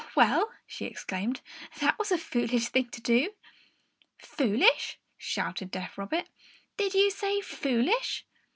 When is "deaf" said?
5.69-5.95